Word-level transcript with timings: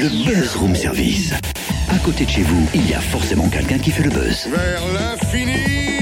Le 0.00 0.08
Buzz 0.08 0.56
Room 0.56 0.74
Service. 0.74 1.34
À 1.90 1.98
côté 1.98 2.24
de 2.24 2.30
chez 2.30 2.40
vous, 2.40 2.66
il 2.74 2.88
y 2.88 2.94
a 2.94 3.00
forcément 3.00 3.50
quelqu'un 3.50 3.78
qui 3.78 3.90
fait 3.90 4.04
le 4.04 4.08
buzz. 4.08 4.48
Vers 4.50 4.80
l'infini 4.94 5.99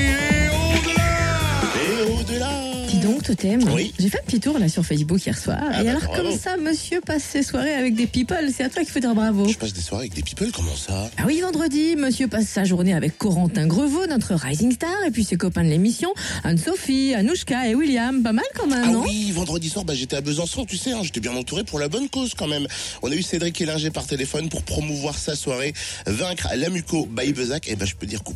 Totem, 3.29 3.63
Oui. 3.75 3.93
j'ai 3.99 4.09
fait 4.09 4.21
un 4.21 4.23
petit 4.25 4.41
tour 4.41 4.59
là 4.59 4.71
sur 4.71 4.87
Facebook 4.87 5.25
hier 5.27 5.37
soir. 5.37 5.59
Ah 5.61 5.83
et 5.83 5.85
bah, 5.85 5.91
alors, 5.91 6.03
bravo. 6.05 6.23
comme 6.31 6.39
ça, 6.39 6.57
monsieur 6.57 7.03
passe 7.03 7.23
ses 7.25 7.43
soirées 7.43 7.75
avec 7.75 7.95
des 7.95 8.07
people, 8.07 8.49
c'est 8.57 8.65
à 8.65 8.71
toi 8.71 8.83
qu'il 8.83 8.91
faut 8.91 9.01
dire 9.01 9.15
bravo. 9.15 9.47
Je 9.47 9.59
passe 9.59 9.75
des 9.75 9.83
soirées 9.83 10.05
avec 10.05 10.15
des 10.15 10.23
people, 10.23 10.51
comment 10.51 10.75
ça? 10.75 11.11
Ah 11.19 11.25
oui, 11.27 11.41
vendredi, 11.43 11.95
monsieur 11.97 12.27
passe 12.27 12.47
sa 12.47 12.65
journée 12.65 12.95
avec 12.95 13.19
Corentin 13.19 13.67
Grevaux, 13.67 14.07
notre 14.07 14.35
rising 14.35 14.73
star, 14.73 14.91
et 15.07 15.11
puis 15.11 15.25
ses 15.25 15.37
copains 15.37 15.63
de 15.63 15.69
l'émission, 15.69 16.09
Anne-Sophie, 16.43 17.13
Anouchka 17.15 17.69
et 17.69 17.75
William. 17.75 18.23
Pas 18.23 18.33
mal 18.33 18.47
quand 18.55 18.67
même, 18.67 18.85
Ah 18.87 18.93
non? 18.93 19.03
oui, 19.05 19.31
vendredi 19.33 19.69
soir, 19.69 19.85
bah, 19.85 19.95
j'étais 19.95 20.17
à 20.17 20.23
Besançon, 20.23 20.65
tu 20.65 20.79
sais, 20.79 20.93
hein, 20.93 21.01
j'étais 21.03 21.21
bien 21.21 21.37
entouré 21.37 21.65
pour 21.65 21.79
la 21.79 21.89
bonne 21.89 22.09
cause 22.09 22.33
quand 22.35 22.47
même. 22.49 22.67
On 23.03 23.11
a 23.13 23.15
eu 23.15 23.21
Cédric 23.23 23.61
Hélinger 23.61 23.91
par 23.91 24.07
téléphone 24.07 24.49
pour 24.49 24.63
promouvoir 24.63 25.19
sa 25.19 25.37
soirée, 25.37 25.75
vaincre 26.07 26.49
l'Amuco 26.57 27.05
by 27.07 27.35
Bezac. 27.35 27.69
Et 27.69 27.77
bah, 27.77 27.85
je 27.85 27.95
peux 27.95 28.07
dire 28.07 28.25
que 28.25 28.31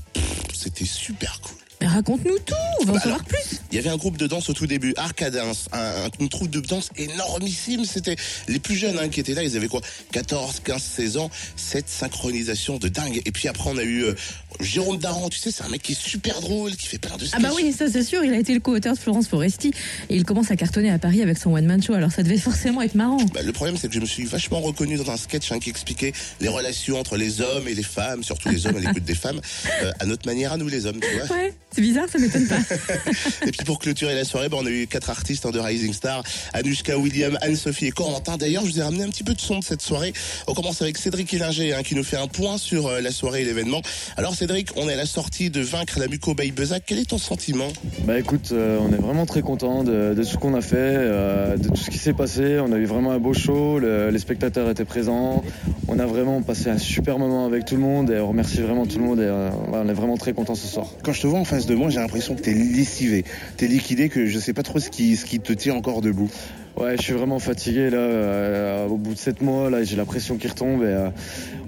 c'était 0.55 0.85
super 0.85 1.41
cool. 1.41 1.57
Raconte-nous 1.85 2.39
tout, 2.47 2.55
on 2.81 2.85
va 2.85 2.91
en 2.93 2.95
Bah 2.95 3.01
savoir 3.01 3.21
alors, 3.21 3.25
plus. 3.27 3.61
Il 3.73 3.77
y 3.77 3.79
avait 3.79 3.89
un 3.89 3.97
groupe 3.97 4.19
de 4.19 4.27
danse 4.27 4.51
au 4.51 4.53
tout 4.53 4.67
début, 4.67 4.93
Arcadins, 4.99 5.53
un, 5.73 5.79
un- 6.05 6.27
troupe 6.29 6.51
de 6.51 6.61
danse 6.61 6.91
énormissime. 6.99 7.87
C'était 7.87 8.17
les 8.47 8.59
plus 8.59 8.77
jeunes 8.77 8.99
hein, 8.99 9.09
qui 9.09 9.19
étaient 9.21 9.33
là, 9.33 9.43
ils 9.43 9.57
avaient 9.57 9.69
quoi? 9.69 9.81
14, 10.13 10.61
15, 10.63 10.83
16 10.83 11.17
ans. 11.17 11.31
Cette 11.57 11.89
synchronisation 11.89 12.77
de 12.77 12.89
dingue. 12.89 13.23
Et 13.25 13.33
puis 13.33 13.49
après, 13.49 13.71
on 13.71 13.79
a 13.79 13.83
eu 13.83 14.05
euh, 14.05 14.15
Jérôme 14.61 14.99
Daran, 14.99 15.31
tu 15.31 15.39
sais, 15.39 15.51
c'est 15.51 15.63
un 15.65 15.69
mec 15.69 15.83
qui 15.83 15.93
est 15.93 16.01
super 16.01 16.41
drôle, 16.41 16.77
qui 16.77 16.87
fait 16.87 16.99
plein 16.99 17.17
de 17.17 17.25
Ah 17.33 17.39
bah 17.41 17.51
oui, 17.57 17.73
ça 17.73 17.91
c'est 17.91 18.03
sûr, 18.05 18.23
il 18.25 18.33
a 18.35 18.39
été 18.39 18.53
le 18.53 18.61
co-auteur 18.61 18.95
de 18.95 18.99
Florence 18.99 19.29
Foresti, 19.29 19.69
et 20.11 20.17
il 20.17 20.25
commence 20.25 20.51
à 20.51 20.57
cartonner 20.57 20.91
à 20.91 20.99
Paris 20.99 21.23
avec 21.23 21.39
son 21.39 21.53
one-man 21.55 21.83
show, 21.83 21.95
alors 21.95 22.13
ça 22.13 22.23
devait 22.23 22.37
forcément 22.37 22.83
être 22.83 22.95
marrant. 22.95 23.25
Bah, 23.35 23.43
le 23.43 23.53
problème, 23.53 23.77
c'est 23.79 23.89
que 23.89 23.95
je 23.95 24.01
me 24.01 24.07
suis 24.07 24.25
vachement 24.25 24.61
reconnu 24.61 24.97
dans 24.97 25.11
un 25.11 25.17
sketch 25.17 25.51
hein, 25.53 25.59
qui 25.59 25.71
expliquait 25.71 26.13
les 26.41 26.49
relations 26.49 26.99
entre 26.99 27.17
les 27.17 27.41
hommes 27.41 27.67
et 27.69 27.75
les 27.75 27.83
femmes, 27.83 28.23
surtout 28.23 28.51
les 28.51 28.67
hommes 28.67 28.77
à 28.77 28.81
l'écoute 28.81 29.05
des 29.05 29.15
femmes, 29.15 29.41
euh, 29.83 29.93
à 29.99 30.07
notre 30.07 30.27
manière, 30.27 30.53
à 30.53 30.57
nous 30.59 30.69
les 30.69 30.85
hommes, 30.87 31.01
tu 31.01 31.17
vois. 31.17 31.37
Ouais, 31.37 31.55
c'est 31.75 31.81
bizarre, 31.81 32.07
ça 32.13 32.19
m'étonne 32.19 32.47
pas. 32.47 32.59
Et 33.47 33.51
puis 33.51 33.62
pour 33.65 33.79
clôturer 33.79 34.15
la 34.15 34.25
soirée, 34.25 34.49
bah, 34.49 34.57
on 34.61 34.67
a 34.67 34.71
eu 34.71 34.87
quatre 34.87 35.11
artistes 35.11 35.47
hein, 35.47 35.51
de 35.51 35.59
Rising 35.59 35.93
Star, 35.93 36.23
Anushka, 36.53 36.99
William, 36.99 37.39
Anne-Sophie 37.43 37.87
et 37.87 37.91
Corentin. 37.91 38.37
D'ailleurs, 38.37 38.65
je 38.67 38.73
vous 38.73 38.79
ai 38.81 38.83
ramené 38.83 39.05
un 39.05 39.09
petit 39.09 39.25
peu 39.25 39.35
de 39.35 39.41
son 39.41 39.59
de 39.59 39.65
cette 39.65 39.83
soirée. 39.83 40.13
On 40.47 40.55
commence 40.55 40.83
avec 40.83 40.99
Cédric 40.99 41.33
Hélinger 41.33 41.75
hein, 41.75 41.83
qui 41.83 41.95
nous 41.95 42.05
fait 42.05 42.17
un 42.17 42.27
point 42.29 42.59
sur 42.59 42.87
euh, 42.87 43.01
la 43.01 43.11
soirée 43.11 43.43
et 43.43 43.45
l'événement. 43.45 43.83
Alors 44.17 44.35
Cédric, 44.35 44.71
on 44.77 44.89
est 44.89 44.95
à 44.95 44.97
la 44.97 45.07
sortie 45.07 45.51
de 45.51 45.61
Vaincre 45.61 45.99
la 45.99 46.09
Muco 46.09 46.35
by 46.35 46.51
Bezac. 46.51 46.83
Quel 46.87 46.99
est 46.99 47.09
ton 47.11 47.19
sentiment? 47.19 47.69
Bah 48.05 48.19
écoute, 48.19 48.51
euh, 48.53 48.79
on 48.81 48.93
est 48.93 48.97
vraiment 49.01 49.27
très 49.27 49.43
content 49.43 49.85
de, 49.85 50.15
de 50.15 50.23
tout 50.23 50.29
ce 50.29 50.37
qu'on 50.37 50.55
a 50.55 50.61
fait, 50.61 50.77
euh, 50.79 51.57
de 51.57 51.69
tout 51.69 51.77
ce 51.77 51.91
qui 51.91 51.99
s'est 51.99 52.13
passé. 52.13 52.59
On 52.61 52.73
a 52.73 52.77
eu 52.77 52.85
vraiment 52.87 53.13
un 53.13 53.19
beau 53.19 53.35
show, 53.35 53.79
le- 53.79 54.11
les 54.11 54.19
spectateurs 54.19 54.69
étaient 54.71 54.85
présents. 54.85 55.43
On 55.89 55.99
a 55.99 56.07
vraiment 56.07 56.43
passé 56.43 56.71
un 56.71 56.79
super 56.79 57.19
moment 57.19 57.47
avec 57.47 57.65
tout 57.65 57.75
le 57.75 57.81
monde 57.83 58.11
et 58.11 58.19
on 58.19 58.29
remercie 58.29 58.59
vraiment 58.61 58.87
tout 58.87 58.99
le 58.99 59.05
monde 59.05 59.19
et 59.21 59.25
euh, 59.25 59.51
on 59.73 59.89
est 59.89 59.93
vraiment 59.93 60.17
très 60.17 60.33
content 60.33 60.55
ce 60.55 60.67
soir. 60.67 60.87
Quand 61.03 61.13
je 61.13 61.21
te 61.23 61.27
vois 61.27 61.39
en 61.39 61.45
face 61.45 61.67
de 61.67 61.75
moi, 61.75 61.91
j'ai 61.91 61.99
l'impression 62.01 62.35
que 62.35 62.41
t'es 62.43 62.55
lessivé, 62.55 63.25
t'es 63.57 63.67
liquidé, 63.67 64.09
que 64.09 64.27
je 64.27 64.39
sais 64.39 64.53
pas 64.53 64.63
trop 64.63 64.79
ce 64.79 64.91
qui, 64.91 65.17
ce 65.17 65.25
qui 65.25 65.41
te 65.41 65.53
tient 65.53 65.75
encore 65.75 66.01
debout. 66.01 66.31
Ouais, 66.77 66.97
je 66.97 67.03
suis 67.03 67.13
vraiment 67.13 67.39
fatigué 67.39 67.91
là. 67.91 67.99
euh, 67.99 68.87
au 68.87 68.97
bout 68.97 69.13
de 69.13 69.19
7 69.19 69.43
mois, 69.43 69.69
là, 69.71 69.85
j'ai 69.85 69.97
la 69.97 70.07
pression 70.07 70.37
qui 70.37 70.49
retombe 70.49 70.83
et 70.83 70.87
euh, 70.87 71.09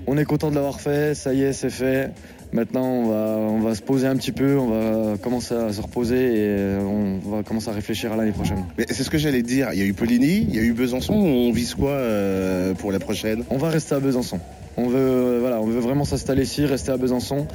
on 0.07 0.17
est 0.17 0.25
content 0.25 0.51
de 0.51 0.55
l'avoir 0.55 0.81
fait. 0.81 1.15
Ça 1.15 1.35
y 1.35 1.43
est, 1.43 1.53
c'est 1.53 1.71
fait. 1.71 2.11
Maintenant, 2.53 2.87
on 2.87 3.09
va, 3.09 3.37
on 3.37 3.61
va 3.61 3.75
se 3.75 3.83
poser 3.83 4.07
un 4.07 4.17
petit 4.17 4.31
peu, 4.31 4.57
on 4.57 4.69
va 5.11 5.19
commencer 5.19 5.55
à 5.55 5.73
se 5.73 5.81
reposer 5.81 6.17
et 6.17 6.39
euh, 6.39 6.81
on 6.81 7.19
va 7.19 7.43
commencer 7.43 7.69
à 7.69 7.73
réfléchir 7.73 8.12
à 8.12 8.17
l'année 8.17 8.31
prochaine. 8.33 8.65
Mais 8.79 8.87
c'est 8.89 9.03
ce 9.03 9.11
que 9.11 9.19
j'allais 9.19 9.43
te 9.43 9.49
dire. 9.49 9.71
Il 9.73 9.79
y 9.81 9.83
a 9.83 9.85
eu 9.85 9.93
Poligny, 9.93 10.47
il 10.49 10.55
y 10.55 10.61
a 10.61 10.62
eu 10.62 10.73
Besançon. 10.73 11.15
On 11.15 11.51
vise 11.51 11.75
quoi 11.75 11.91
euh, 11.91 12.73
pour 12.75 12.93
la 12.93 13.01
prochaine? 13.01 13.43
On 13.51 13.59
va 13.59 13.71
rester 13.71 13.97
à 13.97 14.01
Besançon. 14.01 14.39
On 14.77 14.89
veut, 14.89 15.34
on 15.65 15.67
veut 15.69 15.81
vraiment 15.81 16.05
s'installer 16.05 16.43
ici, 16.43 16.67
rester 16.67 16.93
à 16.93 16.98
Besançon, 16.98 17.47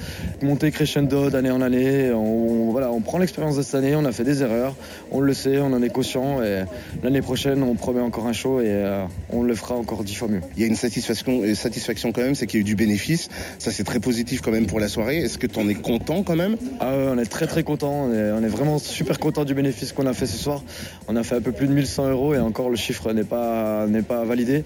monter 0.41 0.71
crescendo 0.71 1.29
d'année 1.29 1.51
en 1.51 1.61
année. 1.61 2.11
On, 2.11 2.71
voilà, 2.71 2.91
on 2.91 3.01
prend 3.01 3.19
l'expérience 3.19 3.55
de 3.55 3.61
cette 3.61 3.75
année, 3.75 3.95
on 3.95 4.03
a 4.03 4.11
fait 4.11 4.23
des 4.23 4.41
erreurs, 4.41 4.75
on 5.11 5.19
le 5.19 5.33
sait, 5.35 5.59
on 5.59 5.67
en 5.67 5.83
est 5.83 5.89
conscient. 5.89 6.41
Et 6.41 6.63
l'année 7.03 7.21
prochaine, 7.21 7.61
on 7.61 7.75
promet 7.75 8.01
encore 8.01 8.25
un 8.25 8.33
show 8.33 8.61
et 8.61 8.65
euh, 8.67 9.05
on 9.29 9.43
le 9.43 9.53
fera 9.53 9.75
encore 9.75 10.03
dix 10.03 10.15
fois 10.15 10.27
mieux. 10.27 10.41
Il 10.55 10.61
y 10.61 10.63
a 10.63 10.67
une 10.67 10.75
satisfaction, 10.75 11.43
une 11.43 11.53
satisfaction 11.53 12.11
quand 12.11 12.21
même, 12.21 12.33
c'est 12.33 12.47
qu'il 12.47 12.59
y 12.59 12.61
a 12.61 12.63
eu 12.63 12.65
du 12.65 12.75
bénéfice. 12.75 13.29
Ça, 13.59 13.71
c'est 13.71 13.83
très 13.83 13.99
positif 13.99 14.41
quand 14.41 14.51
même 14.51 14.65
pour 14.65 14.79
la 14.79 14.87
soirée. 14.87 15.17
Est-ce 15.17 15.37
que 15.37 15.45
t'en 15.45 15.67
es 15.69 15.75
content 15.75 16.23
quand 16.23 16.35
même? 16.35 16.57
Ah 16.79 16.97
ouais, 16.97 17.09
on 17.11 17.19
est 17.19 17.29
très 17.29 17.45
très 17.45 17.61
content, 17.61 18.05
on 18.05 18.13
est, 18.13 18.31
on 18.31 18.43
est 18.43 18.47
vraiment 18.47 18.79
super 18.79 19.19
content 19.19 19.45
du 19.45 19.53
bénéfice 19.53 19.93
qu'on 19.93 20.07
a 20.07 20.13
fait 20.13 20.25
ce 20.25 20.37
soir. 20.37 20.63
On 21.07 21.15
a 21.15 21.21
fait 21.21 21.35
un 21.35 21.41
peu 21.41 21.51
plus 21.51 21.67
de 21.67 21.73
1100 21.73 22.09
euros 22.09 22.33
et 22.33 22.39
encore 22.39 22.71
le 22.71 22.75
chiffre 22.75 23.13
n'est 23.13 23.23
pas, 23.23 23.85
n'est 23.85 24.01
pas 24.01 24.23
validé. 24.23 24.63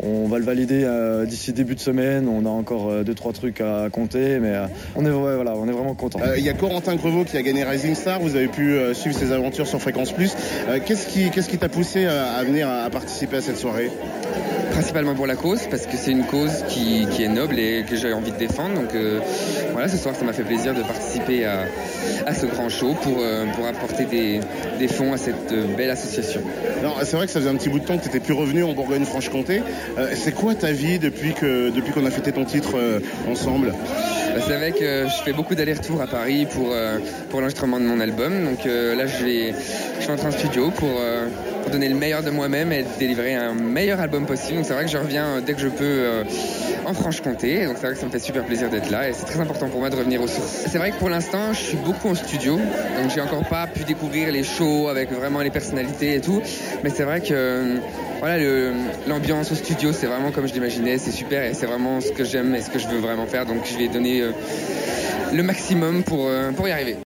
On 0.00 0.26
va 0.26 0.38
le 0.38 0.44
valider 0.44 0.82
euh, 0.84 1.26
d'ici 1.26 1.52
début 1.52 1.74
de 1.74 1.80
semaine. 1.80 2.28
On 2.28 2.44
a 2.46 2.48
encore 2.48 2.90
euh, 2.90 3.04
deux 3.04 3.14
trois 3.14 3.32
trucs 3.32 3.60
à 3.60 3.88
compter, 3.90 4.38
mais 4.40 4.54
euh, 4.54 4.66
on 4.96 5.04
est 5.04 5.10
vraiment 5.72 5.94
content. 5.94 6.18
Euh, 6.22 6.38
Il 6.38 6.44
y 6.44 6.48
a 6.48 6.54
Corentin 6.54 6.96
Grevaux 6.96 7.24
qui 7.24 7.36
a 7.36 7.42
gagné 7.42 7.64
Rising 7.64 7.94
Star. 7.94 8.20
Vous 8.20 8.34
avez 8.34 8.48
pu 8.48 8.76
suivre 8.94 9.16
ses 9.16 9.32
aventures 9.32 9.66
sur 9.66 9.80
Fréquence 9.80 10.12
Plus. 10.12 10.34
Qu'est-ce 10.86 11.06
qui, 11.06 11.30
qu'est-ce 11.30 11.48
qui 11.48 11.58
t'a 11.58 11.68
poussé 11.68 12.06
à, 12.06 12.42
venir 12.44 12.68
à 12.68 12.88
participer 12.90 13.36
à 13.36 13.40
cette 13.40 13.58
soirée? 13.58 13.90
Principalement 14.72 15.14
pour 15.14 15.26
la 15.26 15.36
cause 15.36 15.60
parce 15.70 15.86
que 15.86 15.96
c'est 15.96 16.10
une 16.10 16.24
cause 16.24 16.64
qui, 16.68 17.06
qui 17.10 17.22
est 17.22 17.28
noble 17.28 17.58
et 17.58 17.84
que 17.88 17.94
j'ai 17.96 18.12
envie 18.12 18.32
de 18.32 18.36
défendre. 18.36 18.74
Donc 18.74 18.94
euh, 18.94 19.20
voilà 19.72 19.88
ce 19.88 19.96
soir 19.96 20.14
ça 20.16 20.24
m'a 20.24 20.32
fait 20.32 20.42
plaisir 20.42 20.74
de 20.74 20.82
participer 20.82 21.44
à, 21.44 21.66
à 22.26 22.34
ce 22.34 22.46
grand 22.46 22.68
show 22.68 22.94
pour, 23.02 23.18
euh, 23.20 23.44
pour 23.54 23.66
apporter 23.66 24.04
des, 24.04 24.40
des 24.78 24.88
fonds 24.88 25.12
à 25.12 25.16
cette 25.16 25.52
euh, 25.52 25.66
belle 25.76 25.90
association. 25.90 26.40
C'est 27.04 27.16
vrai 27.16 27.26
que 27.26 27.32
ça 27.32 27.40
faisait 27.40 27.50
un 27.50 27.56
petit 27.56 27.68
bout 27.68 27.78
de 27.78 27.84
temps 27.84 27.96
que 27.96 28.02
tu 28.02 28.08
n'étais 28.08 28.20
plus 28.20 28.34
revenu 28.34 28.64
en 28.64 28.72
Bourgogne-Franche-Comté. 28.72 29.62
Euh, 29.98 30.08
c'est 30.14 30.32
quoi 30.32 30.54
ta 30.54 30.72
vie 30.72 30.98
depuis 30.98 31.34
que 31.34 31.70
depuis 31.70 31.92
qu'on 31.92 32.06
a 32.06 32.10
fêté 32.10 32.32
ton 32.32 32.44
titre 32.44 32.74
ensemble? 33.28 33.72
Bah, 34.34 34.40
c'est 34.46 34.56
vrai 34.56 34.72
que 34.72 35.06
je 35.06 35.22
fais 35.24 35.32
beaucoup 35.32 35.54
d'allers-retours 35.54 36.00
à 36.00 36.06
Paris 36.06 36.46
pour, 36.46 36.74
pour 37.30 37.40
l'enregistrement 37.40 37.78
de 37.78 37.84
mon 37.84 38.00
album. 38.00 38.44
Donc 38.44 38.64
là 38.64 39.06
je, 39.06 39.24
vais, 39.24 39.54
je 39.98 40.02
suis 40.02 40.12
en 40.12 40.16
train 40.16 40.30
de 40.30 40.34
studio 40.34 40.70
pour 40.70 40.88
donner 41.70 41.88
le 41.88 41.94
meilleur 41.94 42.22
de 42.22 42.30
moi-même 42.30 42.72
et 42.72 42.84
délivrer 42.98 43.34
un 43.34 43.54
meilleur 43.54 44.00
album 44.00 44.26
possible. 44.26 44.56
Donc 44.56 44.66
c'est 44.66 44.74
vrai 44.74 44.84
que 44.84 44.90
je 44.90 44.98
reviens 44.98 45.36
euh, 45.36 45.40
dès 45.40 45.54
que 45.54 45.60
je 45.60 45.68
peux 45.68 45.84
euh, 45.84 46.24
en 46.84 46.94
Franche-Comté. 46.94 47.66
Donc 47.66 47.76
c'est 47.76 47.86
vrai 47.86 47.94
que 47.94 48.00
ça 48.00 48.06
me 48.06 48.10
fait 48.10 48.18
super 48.18 48.44
plaisir 48.44 48.70
d'être 48.70 48.90
là 48.90 49.08
et 49.08 49.12
c'est 49.12 49.26
très 49.26 49.40
important 49.40 49.68
pour 49.68 49.80
moi 49.80 49.90
de 49.90 49.96
revenir 49.96 50.20
aux 50.22 50.26
sources. 50.26 50.64
C'est 50.68 50.78
vrai 50.78 50.90
que 50.90 50.96
pour 50.96 51.08
l'instant 51.08 51.52
je 51.52 51.60
suis 51.60 51.76
beaucoup 51.76 52.08
en 52.08 52.14
studio. 52.14 52.56
Donc 52.56 53.10
j'ai 53.14 53.20
encore 53.20 53.44
pas 53.44 53.66
pu 53.66 53.84
découvrir 53.84 54.32
les 54.32 54.44
shows 54.44 54.88
avec 54.88 55.10
vraiment 55.12 55.40
les 55.40 55.50
personnalités 55.50 56.16
et 56.16 56.20
tout. 56.20 56.42
Mais 56.84 56.90
c'est 56.90 57.04
vrai 57.04 57.20
que 57.20 57.32
euh, 57.32 57.76
voilà 58.20 58.38
l'ambiance 59.06 59.50
au 59.50 59.54
studio 59.54 59.92
c'est 59.92 60.06
vraiment 60.06 60.30
comme 60.30 60.46
je 60.46 60.54
l'imaginais 60.54 60.96
c'est 60.98 61.10
super 61.10 61.42
et 61.42 61.54
c'est 61.54 61.66
vraiment 61.66 62.00
ce 62.00 62.12
que 62.12 62.24
j'aime 62.24 62.54
et 62.54 62.60
ce 62.60 62.70
que 62.70 62.78
je 62.78 62.88
veux 62.88 62.98
vraiment 62.98 63.26
faire. 63.26 63.46
Donc 63.46 63.64
je 63.64 63.76
vais 63.78 63.88
donner 63.88 64.20
euh, 64.20 64.32
le 65.32 65.42
maximum 65.42 66.02
pour, 66.02 66.26
euh, 66.28 66.52
pour 66.52 66.68
y 66.68 66.72
arriver. 66.72 66.96